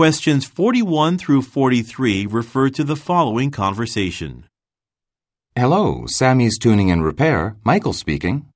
Questions 0.00 0.46
41 0.46 1.18
through 1.18 1.42
43 1.42 2.24
refer 2.24 2.70
to 2.70 2.84
the 2.84 2.96
following 2.96 3.50
conversation. 3.50 4.46
Hello, 5.54 6.06
Sammy's 6.06 6.56
Tuning 6.56 6.90
and 6.90 7.04
Repair. 7.04 7.56
Michael 7.64 7.92
speaking. 7.92 8.46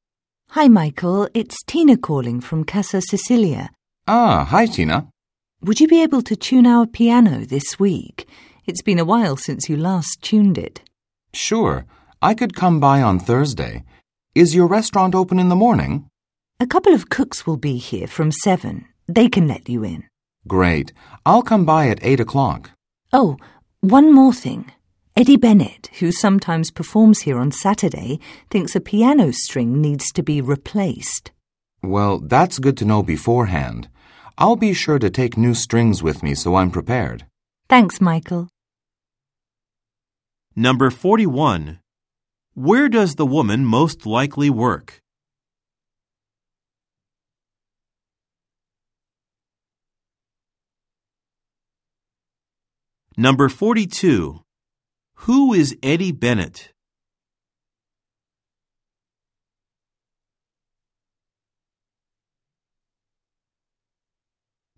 Hi, 0.53 0.69
Michael. 0.69 1.29
It's 1.35 1.63
Tina 1.63 1.99
calling 1.99 2.41
from 2.41 2.65
Casa 2.65 3.03
Sicilia. 3.03 3.69
Ah, 4.09 4.47
hi, 4.49 4.65
Tina. 4.65 5.09
Would 5.61 5.81
you 5.81 5.87
be 5.87 6.03
able 6.03 6.23
to 6.23 6.35
tune 6.35 6.67
our 6.67 6.87
piano 6.87 7.45
this 7.45 7.79
week? 7.79 8.27
It's 8.65 8.81
been 8.81 8.99
a 8.99 9.05
while 9.05 9.37
since 9.37 9.69
you 9.69 9.77
last 9.77 10.23
tuned 10.23 10.57
it. 10.57 10.81
Sure, 11.35 11.85
I 12.23 12.33
could 12.33 12.57
come 12.57 12.81
by 12.81 13.03
on 13.03 13.19
Thursday. 13.19 13.85
Is 14.35 14.55
your 14.55 14.67
restaurant 14.67 15.15
open 15.15 15.39
in 15.39 15.51
the 15.51 15.63
morning? 15.65 16.07
A 16.59 16.67
couple 16.67 16.95
of 16.95 17.11
cooks 17.11 17.47
will 17.47 17.59
be 17.59 17.77
here 17.77 18.07
from 18.07 18.33
seven. 18.33 18.87
They 19.07 19.29
can 19.29 19.47
let 19.47 19.69
you 19.69 19.85
in. 19.85 20.05
Great. 20.47 20.93
I'll 21.25 21.43
come 21.43 21.65
by 21.65 21.89
at 21.89 21.99
8 22.03 22.21
o'clock. 22.21 22.71
Oh, 23.13 23.37
one 23.81 24.13
more 24.13 24.35
thing. 24.35 24.73
Eddie 25.17 25.37
Bennett, 25.37 25.91
who 26.01 26.11
sometimes 26.11 26.71
performs 26.71 27.21
here 27.21 27.39
on 27.39 27.53
Saturday, 27.53 28.19
thinks 28.51 28.75
a 28.75 28.81
piano 28.81 29.33
string 29.33 29.81
needs 29.81 30.11
to 30.13 30.23
be 30.23 30.41
replaced. 30.41 31.31
Well, 31.83 32.19
that's 32.19 32.59
good 32.59 32.77
to 32.79 32.85
know 32.85 33.03
beforehand. 33.03 33.89
I'll 34.37 34.57
be 34.57 34.75
sure 34.75 34.99
to 34.99 35.11
take 35.11 35.37
new 35.37 35.55
strings 35.55 36.03
with 36.03 36.23
me 36.23 36.35
so 36.35 36.57
I'm 36.57 36.71
prepared. 36.71 37.27
Thanks, 37.69 38.01
Michael. 38.01 38.49
Number 40.57 40.91
41. 40.91 41.79
Where 42.55 42.89
does 42.89 43.15
the 43.15 43.27
woman 43.27 43.65
most 43.65 44.07
likely 44.07 44.51
work? 44.51 45.01
Number 53.17 53.49
42. 53.49 54.43
Who 55.19 55.55
is 55.55 55.77
Eddie 55.85 56.11
Bennett? 56.11 56.73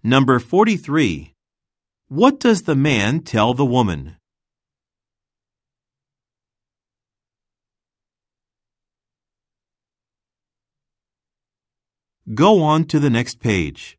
Number 0.03 0.39
43. 0.39 1.33
What 2.09 2.39
does 2.39 2.65
the 2.65 2.77
man 2.77 3.20
tell 3.20 3.55
the 3.55 3.65
woman? 3.65 4.19
Go 12.34 12.62
on 12.62 12.84
to 12.84 13.00
the 13.00 13.09
next 13.09 13.41
page. 13.41 13.97